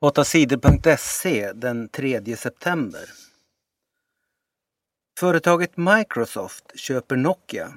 8sidor.se 0.00 1.52
den 1.52 1.88
3 1.88 2.36
september. 2.36 3.00
Företaget 5.18 5.76
Microsoft 5.76 6.78
köper 6.78 7.16
Nokia. 7.16 7.72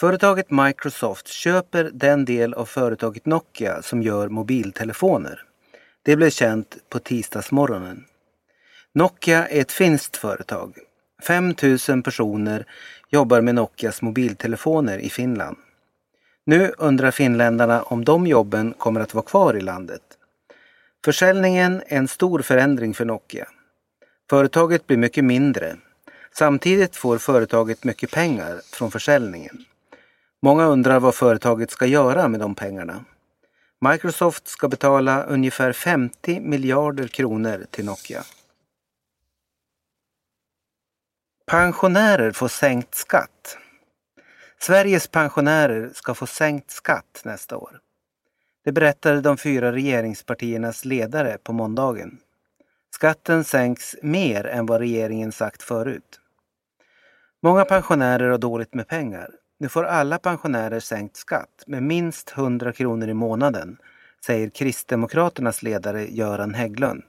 Företaget 0.00 0.50
Microsoft 0.50 1.28
köper 1.28 1.90
den 1.92 2.24
del 2.24 2.54
av 2.54 2.64
företaget 2.64 3.26
Nokia 3.26 3.82
som 3.82 4.02
gör 4.02 4.28
mobiltelefoner. 4.28 5.44
Det 6.02 6.16
blev 6.16 6.30
känt 6.30 6.76
på 6.88 6.98
tisdagsmorgonen. 6.98 8.04
Nokia 8.94 9.48
är 9.48 9.60
ett 9.60 9.72
finskt 9.72 10.16
företag. 10.16 10.78
5000 11.22 12.02
personer 12.02 12.66
jobbar 13.08 13.40
med 13.40 13.54
Nokias 13.54 14.02
mobiltelefoner 14.02 14.98
i 14.98 15.10
Finland. 15.10 15.56
Nu 16.44 16.72
undrar 16.78 17.10
finländarna 17.10 17.82
om 17.82 18.04
de 18.04 18.26
jobben 18.26 18.74
kommer 18.78 19.00
att 19.00 19.14
vara 19.14 19.24
kvar 19.24 19.54
i 19.54 19.60
landet. 19.60 20.02
Försäljningen 21.04 21.82
är 21.86 21.96
en 21.98 22.08
stor 22.08 22.42
förändring 22.42 22.94
för 22.94 23.04
Nokia. 23.04 23.48
Företaget 24.30 24.86
blir 24.86 24.96
mycket 24.96 25.24
mindre. 25.24 25.76
Samtidigt 26.32 26.96
får 26.96 27.18
företaget 27.18 27.84
mycket 27.84 28.10
pengar 28.10 28.60
från 28.72 28.90
försäljningen. 28.90 29.64
Många 30.42 30.66
undrar 30.66 31.00
vad 31.00 31.14
företaget 31.14 31.70
ska 31.70 31.86
göra 31.86 32.28
med 32.28 32.40
de 32.40 32.54
pengarna. 32.54 33.04
Microsoft 33.80 34.48
ska 34.48 34.68
betala 34.68 35.22
ungefär 35.22 35.72
50 35.72 36.40
miljarder 36.40 37.08
kronor 37.08 37.66
till 37.70 37.84
Nokia. 37.84 38.24
Pensionärer 41.46 42.32
får 42.32 42.48
sänkt 42.48 42.94
skatt. 42.94 43.58
Sveriges 44.58 45.08
pensionärer 45.08 45.90
ska 45.94 46.14
få 46.14 46.26
sänkt 46.26 46.70
skatt 46.70 47.22
nästa 47.24 47.56
år. 47.56 47.80
Det 48.64 48.72
berättade 48.72 49.20
de 49.20 49.36
fyra 49.36 49.72
regeringspartiernas 49.72 50.84
ledare 50.84 51.38
på 51.42 51.52
måndagen. 51.52 52.18
Skatten 52.94 53.44
sänks 53.44 53.96
mer 54.02 54.46
än 54.46 54.66
vad 54.66 54.80
regeringen 54.80 55.32
sagt 55.32 55.62
förut. 55.62 56.20
Många 57.42 57.64
pensionärer 57.64 58.30
har 58.30 58.38
dåligt 58.38 58.74
med 58.74 58.88
pengar. 58.88 59.30
Nu 59.58 59.68
får 59.68 59.84
alla 59.84 60.18
pensionärer 60.18 60.80
sänkt 60.80 61.16
skatt 61.16 61.64
med 61.66 61.82
minst 61.82 62.32
100 62.36 62.72
kronor 62.72 63.08
i 63.08 63.14
månaden, 63.14 63.76
säger 64.24 64.50
Kristdemokraternas 64.50 65.62
ledare 65.62 66.06
Göran 66.06 66.54
Hägglund. 66.54 67.02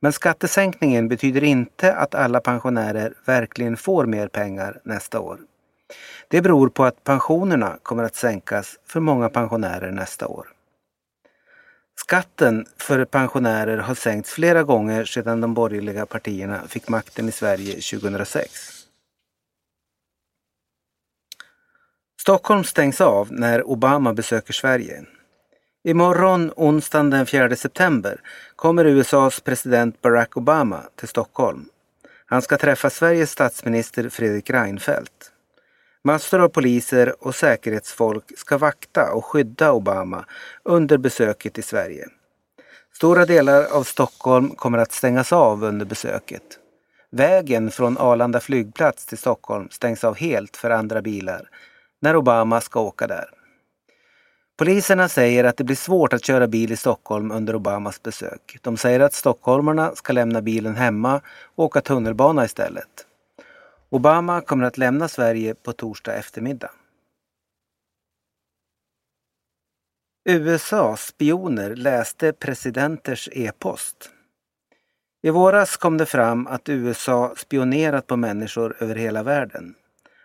Men 0.00 0.12
skattesänkningen 0.12 1.08
betyder 1.08 1.44
inte 1.44 1.94
att 1.94 2.14
alla 2.14 2.40
pensionärer 2.40 3.14
verkligen 3.24 3.76
får 3.76 4.06
mer 4.06 4.28
pengar 4.28 4.80
nästa 4.84 5.20
år. 5.20 5.38
Det 6.28 6.42
beror 6.42 6.68
på 6.68 6.84
att 6.84 7.04
pensionerna 7.04 7.78
kommer 7.82 8.04
att 8.04 8.16
sänkas 8.16 8.78
för 8.86 9.00
många 9.00 9.28
pensionärer 9.28 9.90
nästa 9.90 10.26
år. 10.26 10.46
Skatten 12.04 12.66
för 12.76 13.04
pensionärer 13.04 13.78
har 13.78 13.94
sänkts 13.94 14.30
flera 14.30 14.62
gånger 14.62 15.04
sedan 15.04 15.40
de 15.40 15.54
borgerliga 15.54 16.06
partierna 16.06 16.68
fick 16.68 16.88
makten 16.88 17.28
i 17.28 17.32
Sverige 17.32 17.72
2006. 17.74 18.50
Stockholm 22.20 22.64
stängs 22.64 23.00
av 23.00 23.32
när 23.32 23.70
Obama 23.70 24.14
besöker 24.14 24.52
Sverige. 24.52 25.04
Imorgon, 25.84 26.52
onsdagen 26.56 27.10
den 27.10 27.26
4 27.26 27.56
september, 27.56 28.20
kommer 28.56 28.84
USAs 28.84 29.40
president 29.40 30.02
Barack 30.02 30.36
Obama 30.36 30.82
till 30.96 31.08
Stockholm. 31.08 31.68
Han 32.26 32.42
ska 32.42 32.56
träffa 32.56 32.90
Sveriges 32.90 33.30
statsminister 33.30 34.08
Fredrik 34.08 34.50
Reinfeldt. 34.50 35.32
Massor 36.04 36.40
av 36.40 36.48
poliser 36.48 37.14
och 37.20 37.34
säkerhetsfolk 37.34 38.24
ska 38.36 38.58
vakta 38.58 39.12
och 39.12 39.24
skydda 39.24 39.72
Obama 39.72 40.24
under 40.64 40.98
besöket 40.98 41.58
i 41.58 41.62
Sverige. 41.62 42.06
Stora 42.94 43.26
delar 43.26 43.64
av 43.64 43.84
Stockholm 43.84 44.50
kommer 44.50 44.78
att 44.78 44.92
stängas 44.92 45.32
av 45.32 45.64
under 45.64 45.86
besöket. 45.86 46.42
Vägen 47.10 47.70
från 47.70 47.98
Arlanda 47.98 48.40
flygplats 48.40 49.06
till 49.06 49.18
Stockholm 49.18 49.68
stängs 49.70 50.04
av 50.04 50.16
helt 50.16 50.56
för 50.56 50.70
andra 50.70 51.02
bilar 51.02 51.48
när 52.00 52.16
Obama 52.16 52.60
ska 52.60 52.80
åka 52.80 53.06
där. 53.06 53.30
Poliserna 54.58 55.08
säger 55.08 55.44
att 55.44 55.56
det 55.56 55.64
blir 55.64 55.76
svårt 55.76 56.12
att 56.12 56.24
köra 56.24 56.46
bil 56.46 56.72
i 56.72 56.76
Stockholm 56.76 57.30
under 57.30 57.54
Obamas 57.54 58.02
besök. 58.02 58.58
De 58.62 58.76
säger 58.76 59.00
att 59.00 59.14
stockholmarna 59.14 59.94
ska 59.94 60.12
lämna 60.12 60.42
bilen 60.42 60.76
hemma 60.76 61.20
och 61.54 61.64
åka 61.64 61.80
tunnelbana 61.80 62.44
istället. 62.44 63.06
Obama 63.90 64.40
kommer 64.40 64.64
att 64.64 64.78
lämna 64.78 65.08
Sverige 65.08 65.54
på 65.54 65.72
torsdag 65.72 66.14
eftermiddag. 66.14 66.70
USAs 70.24 71.06
spioner 71.06 71.76
läste 71.76 72.32
presidenters 72.32 73.28
e-post. 73.32 74.10
I 75.22 75.30
våras 75.30 75.76
kom 75.76 75.96
det 75.98 76.06
fram 76.06 76.46
att 76.46 76.68
USA 76.68 77.34
spionerat 77.36 78.06
på 78.06 78.16
människor 78.16 78.76
över 78.78 78.94
hela 78.94 79.22
världen. 79.22 79.74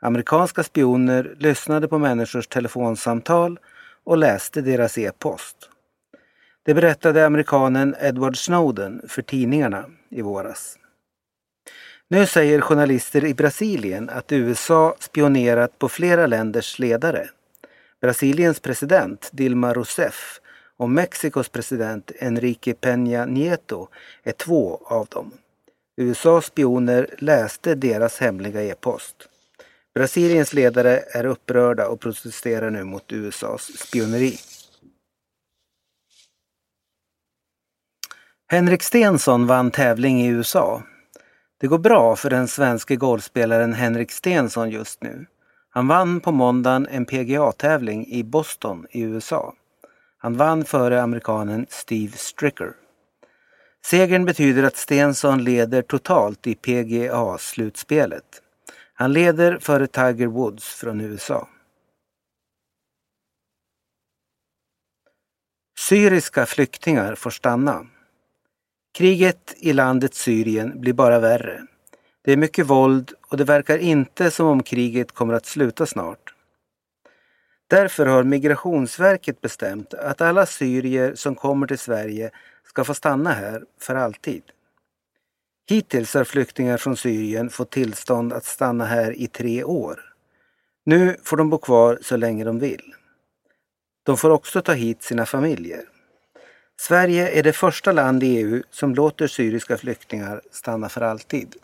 Amerikanska 0.00 0.62
spioner 0.62 1.36
lyssnade 1.38 1.88
på 1.88 1.98
människors 1.98 2.46
telefonsamtal 2.46 3.58
och 4.04 4.18
läste 4.18 4.60
deras 4.60 4.98
e-post. 4.98 5.56
Det 6.62 6.74
berättade 6.74 7.26
amerikanen 7.26 7.94
Edward 8.00 8.36
Snowden 8.36 9.02
för 9.08 9.22
tidningarna 9.22 9.84
i 10.08 10.22
våras. 10.22 10.78
Nu 12.12 12.26
säger 12.26 12.60
journalister 12.60 13.24
i 13.24 13.34
Brasilien 13.34 14.08
att 14.08 14.32
USA 14.32 14.96
spionerat 14.98 15.78
på 15.78 15.88
flera 15.88 16.26
länders 16.26 16.78
ledare. 16.78 17.28
Brasiliens 18.00 18.60
president 18.60 19.30
Dilma 19.32 19.74
Rousseff 19.74 20.40
och 20.76 20.90
Mexikos 20.90 21.48
president 21.48 22.12
Enrique 22.18 22.74
Peña 22.74 23.26
Nieto 23.26 23.88
är 24.22 24.32
två 24.32 24.80
av 24.84 25.06
dem. 25.06 25.32
USAs 25.96 26.46
spioner 26.46 27.14
läste 27.18 27.74
deras 27.74 28.18
hemliga 28.18 28.62
e-post. 28.62 29.16
Brasiliens 29.94 30.52
ledare 30.52 30.98
är 30.98 31.24
upprörda 31.24 31.88
och 31.88 32.00
protesterar 32.00 32.70
nu 32.70 32.84
mot 32.84 33.12
USAs 33.12 33.78
spioneri. 33.78 34.38
Henrik 38.48 38.82
Stenson 38.82 39.46
vann 39.46 39.70
tävling 39.70 40.20
i 40.20 40.26
USA. 40.26 40.82
Det 41.60 41.66
går 41.66 41.78
bra 41.78 42.16
för 42.16 42.30
den 42.30 42.48
svenske 42.48 42.96
golfspelaren 42.96 43.74
Henrik 43.74 44.12
Stenson 44.12 44.70
just 44.70 45.02
nu. 45.02 45.26
Han 45.70 45.88
vann 45.88 46.20
på 46.20 46.32
måndagen 46.32 46.86
en 46.90 47.06
PGA-tävling 47.06 48.06
i 48.06 48.24
Boston 48.24 48.86
i 48.90 49.00
USA. 49.00 49.54
Han 50.18 50.36
vann 50.36 50.64
före 50.64 51.02
amerikanen 51.02 51.66
Steve 51.68 52.16
Stricker. 52.16 52.72
Segern 53.84 54.24
betyder 54.24 54.62
att 54.62 54.76
Stenson 54.76 55.44
leder 55.44 55.82
totalt 55.82 56.46
i 56.46 56.54
PGA-slutspelet. 56.54 58.42
Han 58.94 59.12
leder 59.12 59.58
före 59.58 59.86
Tiger 59.86 60.26
Woods 60.26 60.74
från 60.74 61.00
USA. 61.00 61.48
Syriska 65.78 66.46
flyktingar 66.46 67.14
får 67.14 67.30
stanna. 67.30 67.86
Kriget 68.92 69.54
i 69.56 69.72
landet 69.72 70.14
Syrien 70.14 70.80
blir 70.80 70.92
bara 70.92 71.18
värre. 71.18 71.66
Det 72.22 72.32
är 72.32 72.36
mycket 72.36 72.66
våld 72.66 73.12
och 73.28 73.36
det 73.36 73.44
verkar 73.44 73.78
inte 73.78 74.30
som 74.30 74.46
om 74.46 74.62
kriget 74.62 75.12
kommer 75.12 75.34
att 75.34 75.46
sluta 75.46 75.86
snart. 75.86 76.34
Därför 77.66 78.06
har 78.06 78.22
Migrationsverket 78.22 79.40
bestämt 79.40 79.94
att 79.94 80.20
alla 80.20 80.46
syrier 80.46 81.14
som 81.14 81.34
kommer 81.34 81.66
till 81.66 81.78
Sverige 81.78 82.30
ska 82.66 82.84
få 82.84 82.94
stanna 82.94 83.32
här 83.32 83.64
för 83.80 83.94
alltid. 83.94 84.42
Hittills 85.68 86.14
har 86.14 86.24
flyktingar 86.24 86.76
från 86.76 86.96
Syrien 86.96 87.50
fått 87.50 87.70
tillstånd 87.70 88.32
att 88.32 88.44
stanna 88.44 88.84
här 88.84 89.12
i 89.12 89.26
tre 89.26 89.64
år. 89.64 90.00
Nu 90.84 91.16
får 91.22 91.36
de 91.36 91.50
bo 91.50 91.58
kvar 91.58 91.98
så 92.02 92.16
länge 92.16 92.44
de 92.44 92.58
vill. 92.58 92.94
De 94.02 94.16
får 94.16 94.30
också 94.30 94.62
ta 94.62 94.72
hit 94.72 95.02
sina 95.02 95.26
familjer. 95.26 95.84
Sverige 96.80 97.28
är 97.28 97.42
det 97.42 97.52
första 97.52 97.92
land 97.92 98.22
i 98.22 98.26
EU 98.26 98.62
som 98.70 98.94
låter 98.94 99.26
syriska 99.26 99.76
flyktingar 99.76 100.40
stanna 100.52 100.88
för 100.88 101.00
alltid. 101.00 101.56